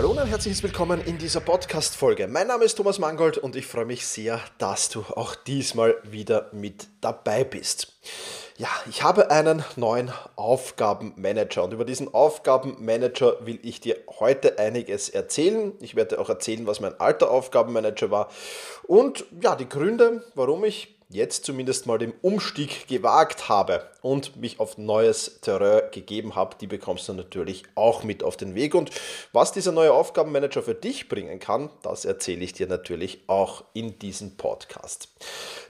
[0.00, 2.26] Hallo und herzliches Willkommen in dieser Podcast-Folge.
[2.26, 6.48] Mein Name ist Thomas Mangold und ich freue mich sehr, dass du auch diesmal wieder
[6.52, 7.92] mit dabei bist.
[8.56, 15.10] Ja, ich habe einen neuen Aufgabenmanager und über diesen Aufgabenmanager will ich dir heute einiges
[15.10, 15.74] erzählen.
[15.80, 18.30] Ich werde auch erzählen, was mein alter Aufgabenmanager war
[18.84, 24.60] und ja, die Gründe, warum ich jetzt zumindest mal den Umstieg gewagt habe und mich
[24.60, 28.74] auf neues Terrain gegeben habe, die bekommst du natürlich auch mit auf den Weg.
[28.74, 28.90] Und
[29.32, 33.98] was dieser neue Aufgabenmanager für dich bringen kann, das erzähle ich dir natürlich auch in
[33.98, 35.08] diesem Podcast.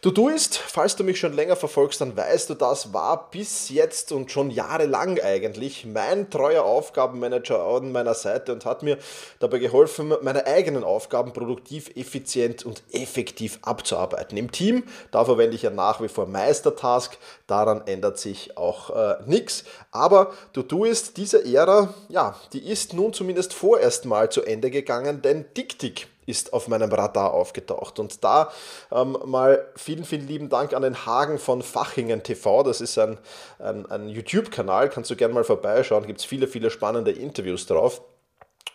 [0.03, 4.13] Du tust, falls du mich schon länger verfolgst, dann weißt du, das war bis jetzt
[4.13, 8.99] und schon jahrelang eigentlich mein treuer Aufgabenmanager an meiner Seite und hat mir
[9.39, 14.37] dabei geholfen, meine eigenen Aufgaben produktiv, effizient und effektiv abzuarbeiten.
[14.37, 19.17] Im Team, da verwende ich ja nach wie vor Meistertask, daran ändert sich auch äh,
[19.27, 19.65] nichts.
[19.93, 25.23] Aber du tust diese Ära, ja, die ist nun zumindest vorerst mal zu Ende gegangen,
[25.23, 27.99] denn TickTick ist auf meinem Radar aufgetaucht.
[27.99, 28.51] Und da
[28.93, 32.63] ähm, mal vielen, vielen lieben Dank an den Hagen von Fachingen TV.
[32.63, 33.19] Das ist ein,
[33.59, 36.07] ein, ein YouTube-Kanal, kannst du gerne mal vorbeischauen.
[36.07, 38.03] Gibt es viele, viele spannende Interviews drauf.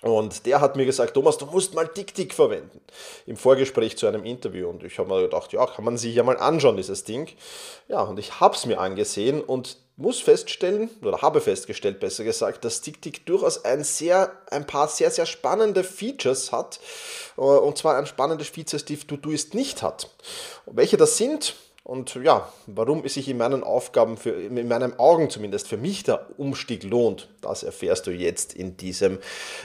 [0.06, 2.80] Und der hat mir gesagt, Thomas, du musst mal TickTick verwenden.
[3.26, 4.70] Im Vorgespräch zu einem Interview.
[4.70, 7.28] Und ich habe mir gedacht, ja, kann man sich ja mal anschauen, dieses Ding.
[7.88, 12.66] Ja, und ich habe es mir angesehen und muss feststellen, oder habe festgestellt, besser gesagt,
[12.66, 16.80] dass TickTick durchaus ein, sehr, ein paar sehr, sehr spannende Features hat.
[17.38, 20.12] Äh, und zwar ein spannendes Feature, die Todoist nicht hat.
[20.68, 25.30] welche das sind, und ja, warum es sich in meinen Aufgaben, für, in meinen Augen
[25.30, 29.20] zumindest für mich der Umstieg lohnt, das erfährst du jetzt in diesem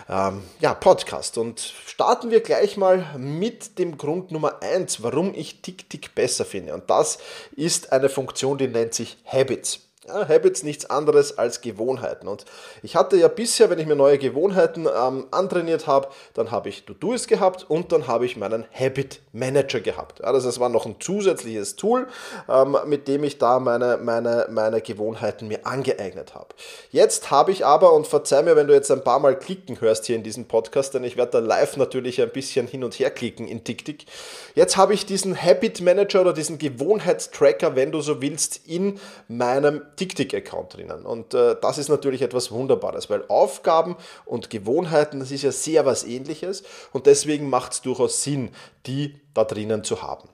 [0.07, 1.39] ähm, ja, Podcast.
[1.39, 6.75] Und starten wir gleich mal mit dem Grund Nummer eins, warum ich TickTick besser finde.
[6.75, 7.21] Und das
[7.57, 9.90] ist eine Funktion, die nennt sich Habits.
[10.09, 12.27] Ja, Habits nichts anderes als Gewohnheiten.
[12.27, 12.47] Und
[12.83, 16.85] ich hatte ja bisher, wenn ich mir neue Gewohnheiten ähm, antrainiert habe, dann habe ich
[16.87, 20.21] To-Do's gehabt und dann habe ich meinen Habit Manager gehabt.
[20.21, 22.09] Ja, das war noch ein zusätzliches Tool,
[22.49, 26.55] ähm, mit dem ich da meine, meine, meine Gewohnheiten mir angeeignet habe.
[26.91, 30.07] Jetzt habe ich aber, und verzeih mir, wenn du jetzt ein paar Mal klicken hörst
[30.07, 33.11] hier in diesem Podcast, denn ich werde da live natürlich ein bisschen hin und her
[33.11, 34.07] klicken in TickTick.
[34.55, 38.99] Jetzt habe ich diesen Habit Manager oder diesen Gewohnheitstracker, wenn du so willst, in
[39.29, 41.05] meinem TickTick-Account drinnen.
[41.05, 45.85] Und äh, das ist natürlich etwas Wunderbares, weil Aufgaben und Gewohnheiten, das ist ja sehr
[45.85, 46.63] was ähnliches
[46.93, 48.51] und deswegen macht es durchaus Sinn,
[48.87, 50.29] die da drinnen zu haben.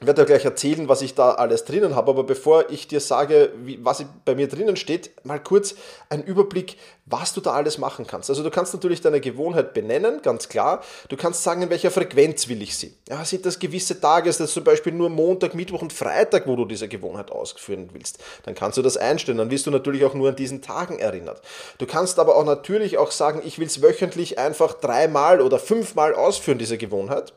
[0.00, 3.00] Ich werde dir gleich erzählen, was ich da alles drinnen habe, aber bevor ich dir
[3.00, 5.74] sage, wie, was bei mir drinnen steht, mal kurz
[6.08, 8.30] ein Überblick, was du da alles machen kannst.
[8.30, 10.84] Also du kannst natürlich deine Gewohnheit benennen, ganz klar.
[11.08, 12.94] Du kannst sagen, in welcher Frequenz will ich sie.
[13.08, 16.54] Ja, sind das gewisse Tage, ist das zum Beispiel nur Montag, Mittwoch und Freitag, wo
[16.54, 18.18] du diese Gewohnheit ausführen willst.
[18.44, 21.42] Dann kannst du das einstellen, dann wirst du natürlich auch nur an diesen Tagen erinnert.
[21.78, 26.14] Du kannst aber auch natürlich auch sagen, ich will es wöchentlich einfach dreimal oder fünfmal
[26.14, 27.32] ausführen, diese Gewohnheit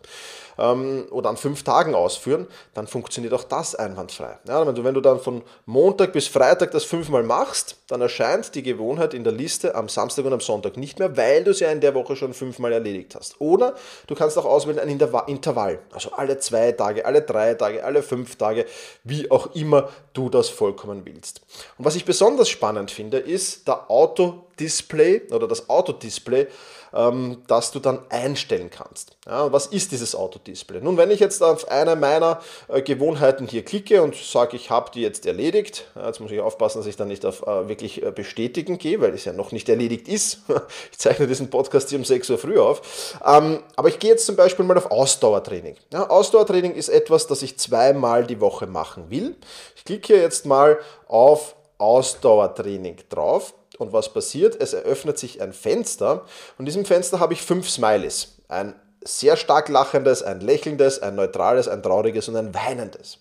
[0.57, 4.39] ähm, oder an fünf Tagen ausführen, dann funktioniert auch das einwandfrei.
[4.47, 8.53] Ja, wenn, du, wenn du dann von Montag bis Freitag das fünfmal machst, dann erscheint
[8.55, 11.63] die Gewohnheit in der Liste am Samstag und am Sonntag nicht mehr, weil du sie
[11.63, 13.39] ja in der Woche schon fünfmal erledigt hast.
[13.39, 13.75] Oder
[14.07, 14.89] du kannst auch auswählen ein
[15.27, 18.65] Intervall, also alle zwei Tage, alle drei Tage, alle fünf Tage,
[19.03, 21.41] wie auch immer du das vollkommen willst.
[21.77, 26.47] Und was ich besonders spannend finde, ist der Autodisplay oder das Autodisplay
[26.93, 29.17] ähm, das du dann einstellen kannst.
[29.25, 30.81] Ja, was ist dieses Autodisplay?
[30.81, 34.91] Nun, wenn ich jetzt auf eine meiner äh, Gewohnheiten hier klicke und sage, ich habe
[34.93, 38.03] die jetzt erledigt, ja, jetzt muss ich aufpassen, dass ich dann nicht auf äh, wirklich
[38.03, 40.39] äh, bestätigen gehe, weil es ja noch nicht erledigt ist.
[40.91, 43.17] ich zeichne diesen Podcast hier um 6 Uhr früh auf.
[43.25, 45.75] Ähm, aber ich gehe jetzt zum Beispiel mal auf Ausdauertraining.
[45.93, 49.35] Ja, Ausdauertraining ist etwas, das ich zweimal die Woche machen will.
[49.75, 54.61] Ich klicke jetzt mal auf Ausdauertraining drauf und was passiert?
[54.61, 56.21] Es eröffnet sich ein Fenster
[56.57, 58.35] und in diesem Fenster habe ich fünf Smileys.
[58.47, 63.17] Ein sehr stark lachendes, ein lächelndes, ein neutrales, ein trauriges und ein weinendes.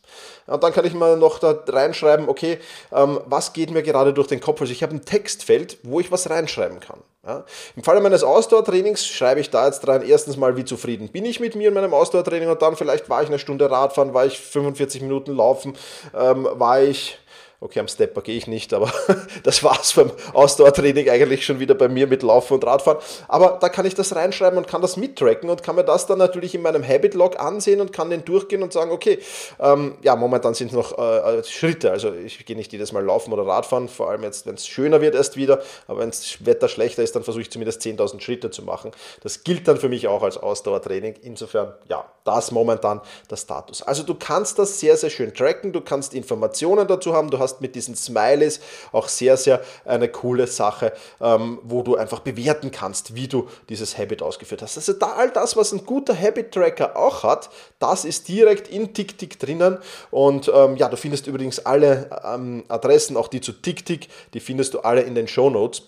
[0.47, 2.59] Und dann kann ich mal noch da reinschreiben, okay,
[2.93, 4.61] ähm, was geht mir gerade durch den Kopf?
[4.61, 7.01] Also ich habe ein Textfeld, wo ich was reinschreiben kann.
[7.27, 7.45] Ja?
[7.77, 11.41] Im Falle meines Ausdauertrainings schreibe ich da jetzt rein, erstens mal, wie zufrieden bin ich
[11.41, 14.39] mit mir in meinem Ausdauertraining und dann vielleicht war ich eine Stunde Radfahren, war ich
[14.39, 15.77] 45 Minuten laufen,
[16.15, 17.19] ähm, war ich
[17.63, 18.91] Okay, am Stepper gehe ich nicht, aber
[19.43, 22.99] das war's beim Ausdauertraining eigentlich schon wieder bei mir mit Laufen und Radfahren.
[23.29, 26.17] Aber da kann ich das reinschreiben und kann das mittracken und kann mir das dann
[26.17, 29.19] natürlich in meinem Habit-Log ansehen und kann den durchgehen und sagen, okay,
[29.59, 31.91] ähm, ja, momentan sind noch äh, äh, Schritte.
[31.91, 35.03] Also ich gehe nicht jedes Mal laufen oder Radfahren, vor allem jetzt, wenn es schöner
[35.03, 35.61] wird, erst wieder.
[35.87, 38.91] Aber wenn das Wetter schlechter ist, dann versuche ich zumindest 10.000 Schritte zu machen.
[39.23, 41.17] Das gilt dann für mich auch als Ausdauertraining.
[41.21, 43.83] Insofern, ja, das momentan der Status.
[43.83, 45.75] Also du kannst das sehr, sehr schön tracken.
[45.75, 47.29] Du kannst Informationen dazu haben.
[47.29, 48.61] Du hast hast mit diesen Smileys
[48.93, 53.99] auch sehr, sehr eine coole Sache, ähm, wo du einfach bewerten kannst, wie du dieses
[53.99, 54.77] Habit ausgeführt hast.
[54.77, 59.39] Also da all das, was ein guter Habit-Tracker auch hat, das ist direkt in TickTick
[59.39, 59.79] drinnen
[60.11, 64.75] und ähm, ja, du findest übrigens alle ähm, Adressen, auch die zu TickTick, die findest
[64.75, 65.83] du alle in den Show Notes.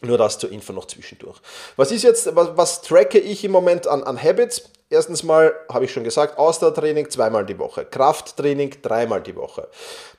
[0.00, 1.38] Nur das zur Info noch zwischendurch.
[1.76, 4.64] Was ist jetzt, was, was tracke ich im Moment an, an Habits?
[4.94, 9.66] Erstens mal, habe ich schon gesagt, Ausdauertraining zweimal die Woche, Krafttraining dreimal die Woche,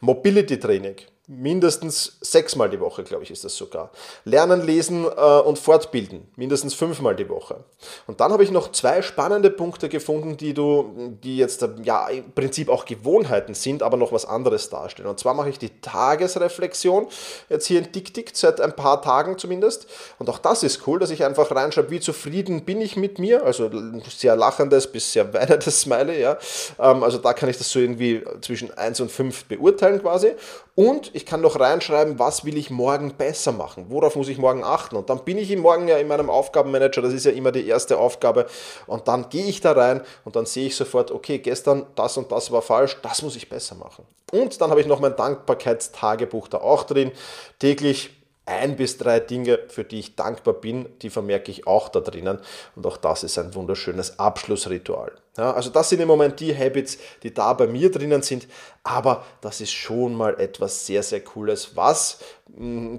[0.02, 3.92] Mobility Training mindestens sechsmal die Woche, glaube ich, ist das sogar.
[4.26, 7.64] Lernen, lesen äh, und fortbilden, mindestens fünfmal die Woche.
[8.08, 12.32] Und dann habe ich noch zwei spannende Punkte gefunden, die du, die jetzt ja im
[12.32, 15.10] Prinzip auch Gewohnheiten sind, aber noch was anderes darstellen.
[15.10, 17.08] Und zwar mache ich die Tagesreflexion
[17.50, 19.88] jetzt hier in TickTick seit ein paar Tagen zumindest.
[20.20, 23.44] Und auch das ist cool, dass ich einfach reinschreibe, wie zufrieden bin ich mit mir.
[23.44, 23.70] Also
[24.08, 26.38] sehr lachendes bis sehr weinendes Smiley, ja.
[26.80, 30.34] Ähm, also da kann ich das so irgendwie zwischen 1 und 5 beurteilen quasi.
[30.76, 34.66] Und ich kann noch reinschreiben, was will ich morgen besser machen, worauf muss ich morgen
[34.66, 34.98] achten.
[34.98, 37.98] Und dann bin ich Morgen ja in meinem Aufgabenmanager, das ist ja immer die erste
[37.98, 38.48] Aufgabe.
[38.86, 42.34] Und dann gehe ich da rein und dann sehe ich sofort, okay, gestern das und
[42.34, 44.04] das war falsch, das muss ich besser machen.
[44.34, 47.12] Und dann habe ich noch mein Dankbarkeitstagebuch da auch drin,
[47.60, 48.10] täglich
[48.46, 52.40] ein bis drei Dinge, für die ich dankbar bin, die vermerke ich auch da drinnen.
[52.76, 55.12] Und auch das ist ein wunderschönes Abschlussritual.
[55.38, 58.48] Ja, also das sind im Moment die Habits, die da bei mir drinnen sind.
[58.84, 62.20] Aber das ist schon mal etwas sehr, sehr Cooles, was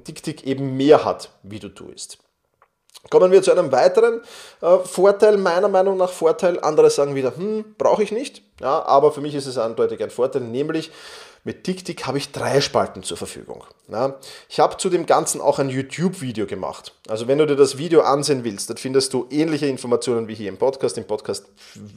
[0.05, 2.19] TickTick hm, eben mehr hat, wie du tust.
[3.11, 4.21] Kommen wir zu einem weiteren
[4.61, 6.59] äh, Vorteil, meiner Meinung nach Vorteil.
[6.61, 8.43] Andere sagen wieder, hm, brauche ich nicht.
[8.61, 10.91] Ja, aber für mich ist es eindeutig ein Vorteil, nämlich
[11.47, 13.63] mit TickTick habe ich drei Spalten zur Verfügung.
[14.49, 16.93] Ich habe zu dem Ganzen auch ein YouTube-Video gemacht.
[17.09, 20.49] Also wenn du dir das Video ansehen willst, dann findest du ähnliche Informationen wie hier
[20.49, 20.99] im Podcast.
[20.99, 21.47] Im Podcast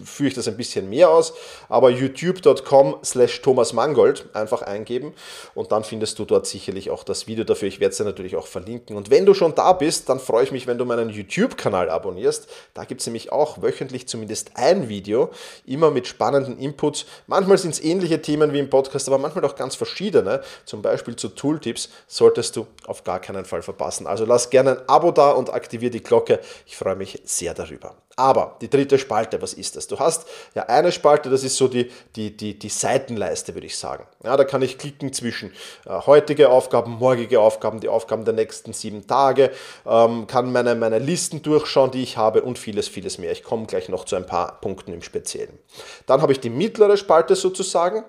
[0.05, 1.33] führe ich das ein bisschen mehr aus,
[1.67, 5.13] aber youtube.com slash Thomas Mangold einfach eingeben
[5.55, 7.67] und dann findest du dort sicherlich auch das Video dafür.
[7.67, 8.95] Ich werde es dir natürlich auch verlinken.
[8.95, 12.47] Und wenn du schon da bist, dann freue ich mich, wenn du meinen YouTube-Kanal abonnierst.
[12.73, 15.31] Da gibt es nämlich auch wöchentlich zumindest ein Video,
[15.65, 17.05] immer mit spannenden Inputs.
[17.25, 21.15] Manchmal sind es ähnliche Themen wie im Podcast, aber manchmal auch ganz verschiedene, zum Beispiel
[21.15, 24.05] zu Tooltips, solltest du auf gar keinen Fall verpassen.
[24.05, 26.39] Also lass gerne ein Abo da und aktiviere die Glocke.
[26.65, 27.95] Ich freue mich sehr darüber.
[28.15, 29.87] Aber die dritte Spalte, was ist das?
[29.87, 33.77] Du hast ja eine Spalte, das ist so die, die, die, die Seitenleiste, würde ich
[33.77, 34.05] sagen.
[34.25, 35.53] Ja, da kann ich klicken zwischen
[35.85, 39.51] äh, heutige Aufgaben, morgige Aufgaben, die Aufgaben der nächsten sieben Tage,
[39.87, 43.31] ähm, kann meine, meine Listen durchschauen, die ich habe und vieles, vieles mehr.
[43.31, 45.57] Ich komme gleich noch zu ein paar Punkten im Speziellen.
[46.05, 48.03] Dann habe ich die mittlere Spalte sozusagen.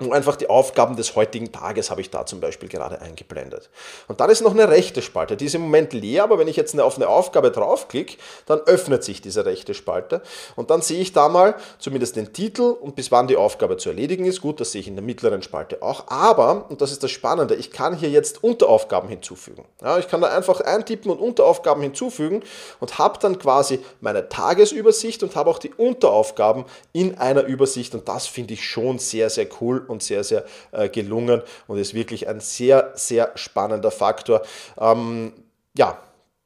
[0.00, 3.68] Und einfach die Aufgaben des heutigen Tages habe ich da zum Beispiel gerade eingeblendet.
[4.06, 5.36] Und dann ist noch eine rechte Spalte.
[5.36, 9.02] Die ist im Moment leer, aber wenn ich jetzt auf eine Aufgabe draufklicke, dann öffnet
[9.02, 10.22] sich diese rechte Spalte.
[10.54, 13.88] Und dann sehe ich da mal zumindest den Titel und bis wann die Aufgabe zu
[13.88, 14.40] erledigen ist.
[14.40, 16.06] Gut, das sehe ich in der mittleren Spalte auch.
[16.08, 19.64] Aber, und das ist das Spannende, ich kann hier jetzt Unteraufgaben hinzufügen.
[19.82, 22.44] Ja, ich kann da einfach eintippen und Unteraufgaben hinzufügen
[22.78, 27.94] und habe dann quasi meine Tagesübersicht und habe auch die Unteraufgaben in einer Übersicht.
[27.94, 31.94] Und das finde ich schon sehr, sehr cool und sehr, sehr äh, gelungen und ist
[31.94, 34.42] wirklich ein sehr, sehr spannender Faktor.
[34.78, 35.32] Ähm,
[35.76, 35.98] ja,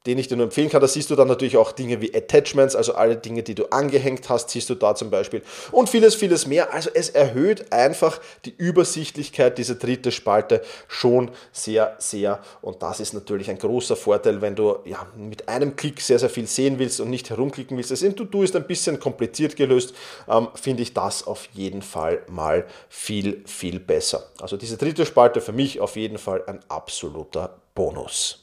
[0.05, 0.81] den ich dir nur empfehlen kann.
[0.81, 4.29] Da siehst du dann natürlich auch Dinge wie Attachments, also alle Dinge, die du angehängt
[4.29, 5.41] hast, siehst du da zum Beispiel
[5.71, 6.73] und vieles, vieles mehr.
[6.73, 13.13] Also es erhöht einfach die Übersichtlichkeit dieser dritte Spalte schon sehr, sehr und das ist
[13.13, 16.99] natürlich ein großer Vorteil, wenn du ja, mit einem Klick sehr, sehr viel sehen willst
[16.99, 17.91] und nicht herumklicken willst.
[17.91, 19.93] Das To-Do ist ein bisschen kompliziert gelöst,
[20.27, 24.29] ähm, finde ich das auf jeden Fall mal viel, viel besser.
[24.39, 28.42] Also diese dritte Spalte für mich auf jeden Fall ein absoluter Bonus.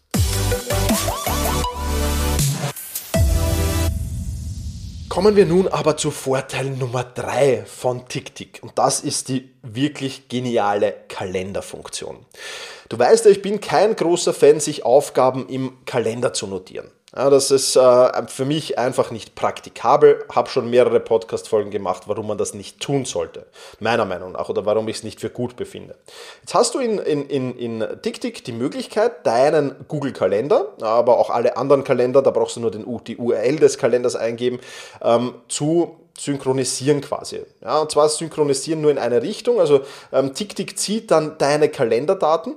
[5.08, 10.28] Kommen wir nun aber zu Vorteil Nummer 3 von TickTick und das ist die wirklich
[10.28, 12.24] geniale Kalenderfunktion.
[12.88, 16.90] Du weißt ja, ich bin kein großer Fan, sich Aufgaben im Kalender zu notieren.
[17.16, 20.24] Ja, das ist äh, für mich einfach nicht praktikabel.
[20.30, 23.46] Habe schon mehrere Podcast-Folgen gemacht, warum man das nicht tun sollte,
[23.80, 25.96] meiner Meinung nach, oder warum ich es nicht für gut befinde.
[26.42, 31.56] Jetzt hast du in, in, in, in TickTick die Möglichkeit, deinen Google-Kalender, aber auch alle
[31.56, 34.60] anderen Kalender, da brauchst du nur den, die URL des Kalenders eingeben,
[35.02, 37.40] ähm, zu synchronisieren quasi.
[37.62, 39.60] Ja, und zwar synchronisieren nur in eine Richtung.
[39.60, 39.80] Also
[40.12, 42.56] ähm, TickTick zieht dann deine Kalenderdaten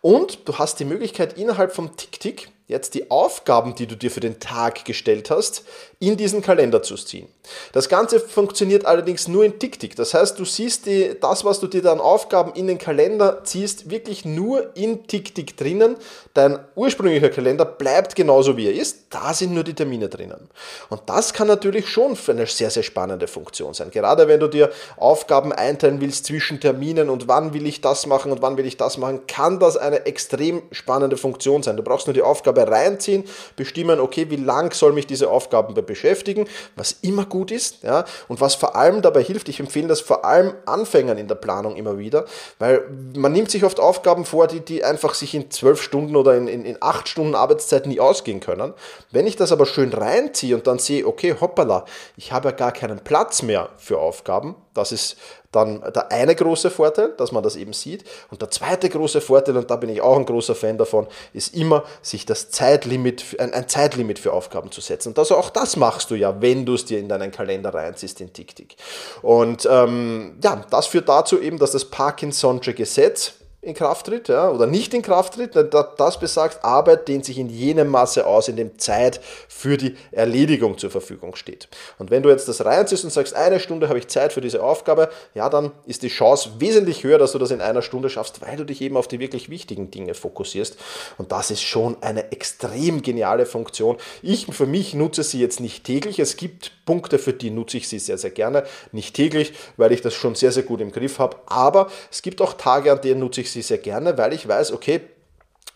[0.00, 4.20] und du hast die Möglichkeit innerhalb vom TickTick jetzt die Aufgaben, die du dir für
[4.20, 5.64] den Tag gestellt hast,
[5.98, 7.28] in diesen Kalender zu ziehen.
[7.72, 9.96] Das Ganze funktioniert allerdings nur in TickTick.
[9.96, 13.90] Das heißt, du siehst die, das, was du dir dann Aufgaben in den Kalender ziehst,
[13.90, 15.96] wirklich nur in TickTick drinnen.
[16.34, 19.06] Dein ursprünglicher Kalender bleibt genauso wie er ist.
[19.10, 20.48] Da sind nur die Termine drinnen.
[20.88, 23.90] Und das kann natürlich schon eine sehr, sehr spannende Funktion sein.
[23.90, 28.30] Gerade wenn du dir Aufgaben einteilen willst zwischen Terminen und wann will ich das machen
[28.30, 31.76] und wann will ich das machen, kann das eine extrem spannende Funktion sein.
[31.76, 33.24] Du brauchst nur die Aufgabe reinziehen,
[33.56, 36.46] bestimmen, okay, wie lang soll mich diese Aufgaben beschäftigen,
[36.76, 40.24] was immer gut ist, ja, und was vor allem dabei hilft, ich empfehle das vor
[40.24, 42.26] allem Anfängern in der Planung immer wieder,
[42.58, 42.84] weil
[43.16, 46.46] man nimmt sich oft Aufgaben vor, die, die einfach sich in zwölf Stunden oder in,
[46.46, 48.74] in, in acht Stunden Arbeitszeit nie ausgehen können.
[49.10, 51.86] Wenn ich das aber schön reinziehe und dann sehe, okay, hoppala,
[52.16, 55.16] ich habe ja gar keinen Platz mehr für Aufgaben, das ist
[55.52, 58.04] dann der eine große Vorteil, dass man das eben sieht.
[58.30, 61.54] Und der zweite große Vorteil, und da bin ich auch ein großer Fan davon, ist
[61.54, 65.10] immer, sich das Zeitlimit, ein, Zeitlimit für Aufgaben zu setzen.
[65.10, 68.20] Und also auch das machst du ja, wenn du es dir in deinen Kalender reinziehst,
[68.20, 68.76] in TickTick.
[69.20, 74.50] Und ähm, ja, das führt dazu eben, dass das Parkinson'sche Gesetz, in Kraft tritt ja,
[74.50, 75.54] oder nicht in Kraft tritt.
[75.54, 80.78] Das besagt, Arbeit dehnt sich in jenem Maße aus, in dem Zeit für die Erledigung
[80.78, 81.68] zur Verfügung steht.
[81.98, 84.64] Und wenn du jetzt das reinziehst und sagst, eine Stunde habe ich Zeit für diese
[84.64, 88.42] Aufgabe, ja, dann ist die Chance wesentlich höher, dass du das in einer Stunde schaffst,
[88.42, 90.76] weil du dich eben auf die wirklich wichtigen Dinge fokussierst.
[91.16, 93.96] Und das ist schon eine extrem geniale Funktion.
[94.22, 96.18] Ich für mich nutze sie jetzt nicht täglich.
[96.18, 98.64] Es gibt Punkte, für die nutze ich sie sehr, sehr gerne.
[98.90, 101.36] Nicht täglich, weil ich das schon sehr, sehr gut im Griff habe.
[101.46, 104.72] Aber es gibt auch Tage, an denen nutze ich sie sehr gerne, weil ich weiß,
[104.72, 105.02] okay,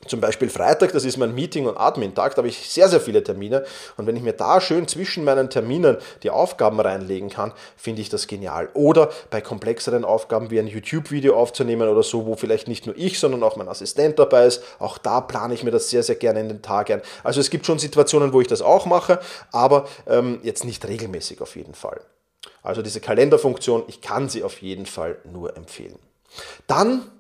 [0.07, 3.25] zum Beispiel Freitag, das ist mein Meeting- und Admin-Tag, da habe ich sehr, sehr viele
[3.25, 3.65] Termine.
[3.97, 8.09] Und wenn ich mir da schön zwischen meinen Terminen die Aufgaben reinlegen kann, finde ich
[8.09, 8.69] das genial.
[8.75, 13.19] Oder bei komplexeren Aufgaben wie ein YouTube-Video aufzunehmen oder so, wo vielleicht nicht nur ich,
[13.19, 16.41] sondern auch mein Assistent dabei ist, auch da plane ich mir das sehr, sehr gerne
[16.41, 17.03] in den Tag ein.
[17.25, 19.19] Also es gibt schon Situationen, wo ich das auch mache,
[19.51, 22.01] aber ähm, jetzt nicht regelmäßig auf jeden Fall.
[22.63, 25.99] Also diese Kalenderfunktion, ich kann sie auf jeden Fall nur empfehlen.
[26.67, 27.11] Dann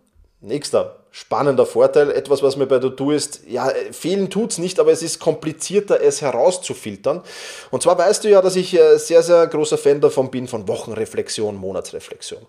[0.46, 4.92] Nächster spannender Vorteil, etwas, was mir bei To-Do ist, ja, fehlen tut es nicht, aber
[4.92, 7.22] es ist komplizierter, es herauszufiltern.
[7.70, 10.68] Und zwar weißt du ja, dass ich äh, sehr, sehr großer Fan davon bin, von
[10.68, 12.44] Wochenreflexion, Monatsreflexion.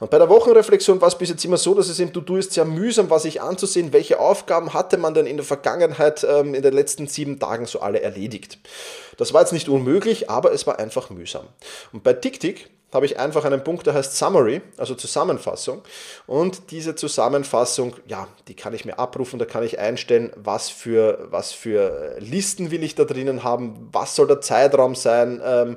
[0.00, 2.54] Und bei der Wochenreflexion war es bis jetzt immer so, dass es im To-Do ist
[2.54, 6.62] sehr mühsam, was sich anzusehen, welche Aufgaben hatte man denn in der Vergangenheit, ähm, in
[6.62, 8.58] den letzten sieben Tagen so alle erledigt.
[9.16, 11.46] Das war jetzt nicht unmöglich, aber es war einfach mühsam.
[11.92, 15.82] Und bei TickTick habe ich einfach einen Punkt, der heißt Summary, also Zusammenfassung.
[16.26, 21.26] Und diese Zusammenfassung, ja, die kann ich mir abrufen, da kann ich einstellen, was für,
[21.30, 25.76] was für Listen will ich da drinnen haben, was soll der Zeitraum sein ähm,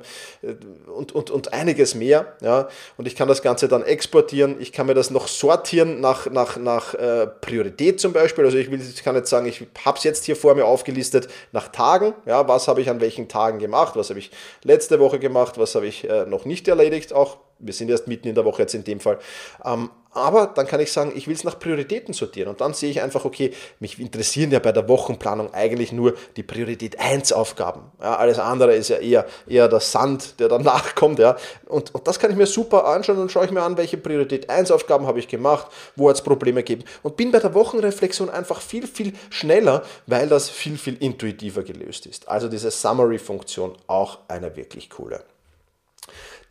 [0.86, 2.34] und, und, und einiges mehr.
[2.40, 2.68] Ja.
[2.96, 6.56] Und ich kann das Ganze dann exportieren, ich kann mir das noch sortieren nach, nach,
[6.56, 8.46] nach äh, Priorität zum Beispiel.
[8.46, 11.28] Also ich, will, ich kann jetzt sagen, ich habe es jetzt hier vor mir aufgelistet
[11.52, 14.30] nach Tagen, ja, was habe ich an welchen Tagen gemacht, was habe ich
[14.62, 17.38] letzte Woche gemacht, was habe ich äh, noch nicht erledigt beschäftigt auch.
[17.64, 19.18] Wir sind erst mitten in der Woche jetzt in dem Fall.
[19.64, 22.48] Ähm, aber dann kann ich sagen, ich will es nach Prioritäten sortieren.
[22.48, 26.42] Und dann sehe ich einfach, okay, mich interessieren ja bei der Wochenplanung eigentlich nur die
[26.42, 27.92] Priorität 1 Aufgaben.
[28.00, 31.20] Ja, alles andere ist ja eher, eher der Sand, der danach kommt.
[31.20, 31.36] Ja.
[31.66, 34.50] Und, und das kann ich mir super anschauen und schaue ich mir an, welche Priorität
[34.50, 36.82] 1 Aufgaben habe ich gemacht, wo hat es Probleme gegeben.
[37.04, 42.06] Und bin bei der Wochenreflexion einfach viel, viel schneller, weil das viel, viel intuitiver gelöst
[42.06, 42.28] ist.
[42.28, 45.22] Also diese Summary-Funktion auch eine wirklich coole.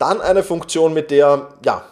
[0.02, 1.84] Dann eine Funktion, mit der ja,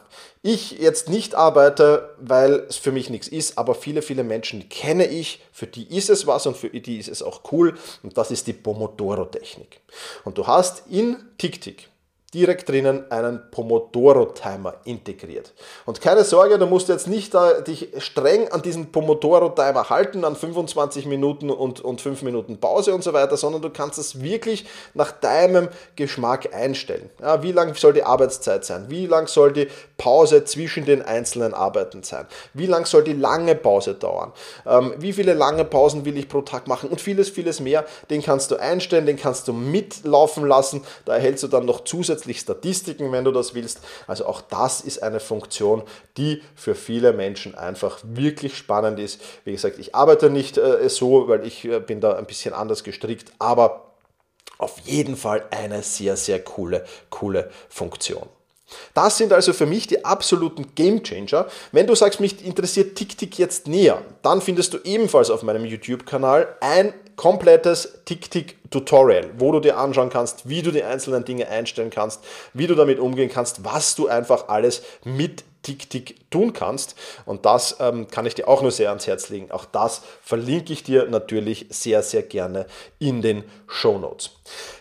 [0.43, 5.07] ich jetzt nicht arbeite, weil es für mich nichts ist, aber viele, viele Menschen kenne
[5.07, 8.33] ich, für die ist es was und für die ist es auch cool und das
[8.33, 9.81] ist die Pomodoro-Technik.
[10.25, 11.89] Und du hast in TickTick
[12.33, 15.53] direkt drinnen einen Pomodoro-Timer integriert.
[15.85, 20.37] Und keine Sorge, du musst jetzt nicht da dich streng an diesen Pomodoro-Timer halten, an
[20.37, 24.67] 25 Minuten und, und 5 Minuten Pause und so weiter, sondern du kannst es wirklich
[24.95, 27.11] nach deinem Geschmack einstellen.
[27.21, 28.87] Ja, wie lang soll die Arbeitszeit sein?
[28.89, 29.67] Wie lang soll die
[29.99, 32.27] Pause zwischen den einzelnen Arbeiten sein?
[32.55, 34.33] Wie lang soll die lange Pause dauern?
[34.67, 36.91] Ähm, wie viele lange Pausen will ich pro Tag machen?
[36.91, 37.85] Und vieles, vieles mehr.
[38.09, 40.85] Den kannst du einstellen, den kannst du mitlaufen lassen.
[41.05, 43.81] Da erhältst du dann noch zusätzlich zusätzlich Statistiken, wenn du das willst.
[44.07, 45.83] Also auch das ist eine Funktion,
[46.17, 49.21] die für viele Menschen einfach wirklich spannend ist.
[49.45, 52.85] Wie gesagt, ich arbeite nicht äh, so, weil ich äh, bin da ein bisschen anders
[52.85, 53.95] gestrickt, aber
[54.59, 58.29] auf jeden Fall eine sehr, sehr coole, coole Funktion.
[58.95, 61.47] Das sind also für mich die absoluten Game Changer.
[61.73, 66.57] Wenn du sagst, mich interessiert TickTick jetzt näher, dann findest du ebenfalls auf meinem YouTube-Kanal
[66.61, 72.25] ein komplettes TickTick-Tutorial, wo du dir anschauen kannst, wie du die einzelnen Dinge einstellen kannst,
[72.55, 76.95] wie du damit umgehen kannst, was du einfach alles mit TickTick tun kannst.
[77.27, 79.51] Und das ähm, kann ich dir auch nur sehr ans Herz legen.
[79.51, 82.67] Auch das verlinke ich dir natürlich sehr, sehr gerne
[82.99, 84.31] in den Show Notes.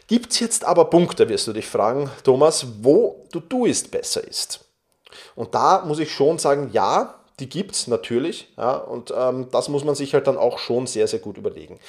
[0.08, 4.66] Gibt es jetzt aber Punkte, wirst du dich fragen, Thomas, wo du Doist besser ist?
[5.36, 8.48] Und da muss ich schon sagen, ja, die gibt es natürlich.
[8.58, 11.80] Ja, und ähm, das muss man sich halt dann auch schon sehr, sehr gut überlegen.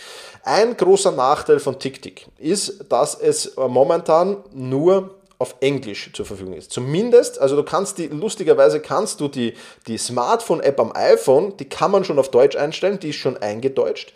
[0.45, 6.53] Ein großer Nachteil von TickTick ist, dass es äh, momentan nur auf Englisch zur Verfügung
[6.53, 6.71] ist.
[6.71, 9.55] Zumindest, also du kannst die, lustigerweise kannst du die,
[9.87, 14.13] die Smartphone-App am iPhone, die kann man schon auf Deutsch einstellen, die ist schon eingedeutscht.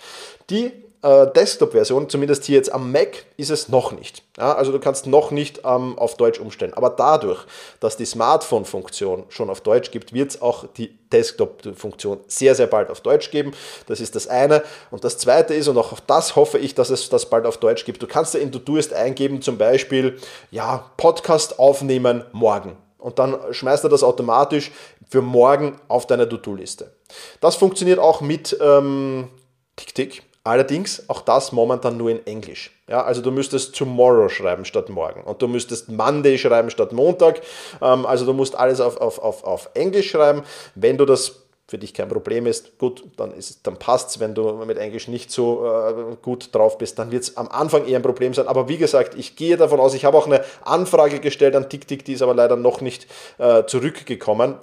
[0.50, 0.70] Die
[1.04, 4.22] äh, Desktop-Version, zumindest hier jetzt am Mac, ist es noch nicht.
[4.38, 6.72] Ja, also du kannst noch nicht ähm, auf Deutsch umstellen.
[6.74, 7.44] Aber dadurch,
[7.78, 12.88] dass die Smartphone-Funktion schon auf Deutsch gibt, wird es auch die Desktop-Funktion sehr, sehr bald
[12.88, 13.52] auf Deutsch geben.
[13.86, 14.62] Das ist das eine.
[14.90, 17.58] Und das zweite ist, und auch auf das hoffe ich, dass es das bald auf
[17.58, 20.18] Deutsch gibt, du kannst da in Todoist eingeben, zum Beispiel,
[20.50, 22.78] ja, Podcast aufnehmen morgen.
[22.96, 24.72] Und dann schmeißt er das automatisch
[25.10, 26.94] für morgen auf deine To-Do-Liste.
[27.42, 29.28] Das funktioniert auch mit ähm,
[29.76, 30.22] TickTick.
[30.46, 32.70] Allerdings auch das momentan nur in Englisch.
[32.86, 37.40] Ja, also du müsstest tomorrow schreiben statt morgen und du müsstest Monday schreiben statt Montag.
[37.80, 40.42] Ähm, also du musst alles auf, auf, auf, auf Englisch schreiben.
[40.74, 44.20] Wenn du das für dich kein Problem ist, gut, dann, dann passt es.
[44.20, 47.86] Wenn du mit Englisch nicht so äh, gut drauf bist, dann wird es am Anfang
[47.86, 48.46] eher ein Problem sein.
[48.46, 52.04] Aber wie gesagt, ich gehe davon aus, ich habe auch eine Anfrage gestellt an TickTick,
[52.04, 53.06] die ist aber leider noch nicht
[53.38, 54.56] äh, zurückgekommen.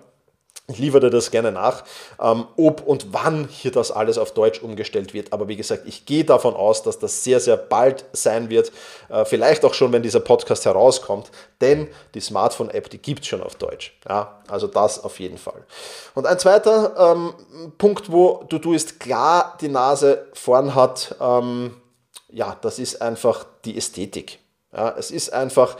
[0.67, 1.83] Ich liefere das gerne nach,
[2.21, 5.33] ähm, ob und wann hier das alles auf Deutsch umgestellt wird.
[5.33, 8.71] Aber wie gesagt, ich gehe davon aus, dass das sehr, sehr bald sein wird.
[9.09, 11.31] Äh, vielleicht auch schon, wenn dieser Podcast herauskommt.
[11.59, 13.97] Denn die Smartphone-App, die gibt es schon auf Deutsch.
[14.07, 15.65] Ja, also das auf jeden Fall.
[16.15, 17.33] Und ein zweiter ähm,
[17.77, 21.75] Punkt, wo du, du ist klar die Nase vorn hat, ähm,
[22.29, 24.39] ja, das ist einfach die Ästhetik.
[24.73, 25.75] Ja, es ist einfach,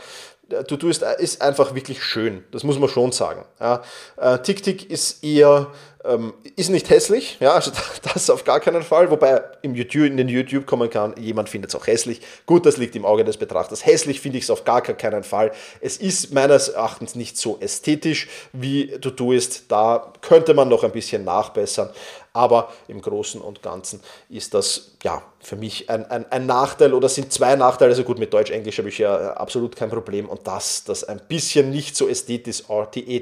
[0.48, 2.44] du tust, ist einfach wirklich schön.
[2.50, 3.44] Das muss man schon sagen.
[3.60, 3.82] Ja.
[4.16, 5.68] Äh, Tick-Tick ist eher,
[6.04, 7.70] ähm, ist nicht hässlich, ja, also
[8.14, 11.70] das auf gar keinen Fall, wobei im YouTube, in den YouTube kommen kann, jemand findet
[11.70, 12.20] es auch hässlich.
[12.46, 13.86] Gut, das liegt im Auge des Betrachters.
[13.86, 15.52] Hässlich finde ich es auf gar keinen Fall.
[15.80, 19.64] Es ist meines Erachtens nicht so ästhetisch, wie du tust.
[19.68, 21.90] Da könnte man noch ein bisschen nachbessern.
[22.34, 27.10] Aber im Großen und Ganzen ist das ja für mich ein, ein, ein Nachteil oder
[27.10, 27.90] sind zwei Nachteile.
[27.90, 30.28] Also gut, mit Deutsch-Englisch habe ich ja absolut kein Problem.
[30.28, 32.62] Und das, das ein bisschen nicht so ästhetisch,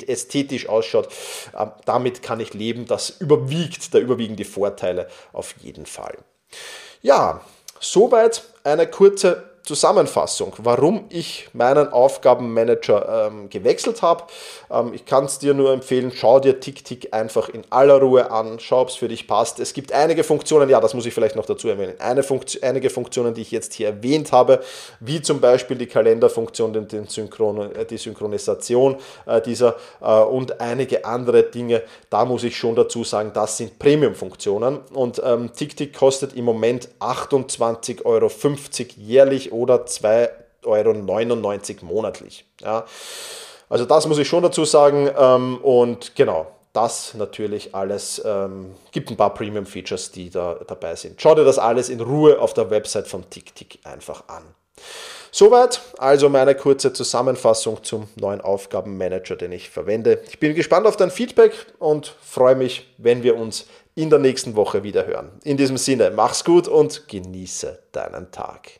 [0.06, 1.08] ästhetisch ausschaut,
[1.58, 2.69] ähm, damit kann ich leben.
[2.86, 6.18] Das überwiegt, da überwiegen die Vorteile auf jeden Fall.
[7.02, 7.40] Ja,
[7.80, 14.24] soweit eine kurze Zusammenfassung, warum ich meinen Aufgabenmanager ähm, gewechselt habe.
[14.70, 18.58] Ähm, ich kann es dir nur empfehlen, schau dir TickTick einfach in aller Ruhe an,
[18.58, 19.60] schau, ob es für dich passt.
[19.60, 22.90] Es gibt einige Funktionen, ja, das muss ich vielleicht noch dazu erwähnen, eine Funkt einige
[22.90, 24.60] Funktionen, die ich jetzt hier erwähnt habe,
[25.00, 28.96] wie zum Beispiel die Kalenderfunktion, den, den Synchron äh, die Synchronisation
[29.26, 31.82] äh, dieser äh, und einige andere Dinge.
[32.08, 36.88] Da muss ich schon dazu sagen, das sind Premium-Funktionen und ähm, TickTick kostet im Moment
[37.00, 38.30] 28,50 Euro
[38.96, 42.44] jährlich oder 2,99 Euro monatlich.
[42.60, 42.84] Ja.
[43.68, 45.10] Also das muss ich schon dazu sagen.
[45.16, 51.20] Ähm, und genau, das natürlich alles ähm, gibt ein paar Premium-Features, die da dabei sind.
[51.20, 54.42] Schau dir das alles in Ruhe auf der Website von TickTick einfach an.
[55.32, 60.20] Soweit also meine kurze Zusammenfassung zum neuen Aufgabenmanager, den ich verwende.
[60.28, 64.56] Ich bin gespannt auf dein Feedback und freue mich, wenn wir uns in der nächsten
[64.56, 65.30] Woche wieder hören.
[65.44, 68.79] In diesem Sinne, mach's gut und genieße deinen Tag.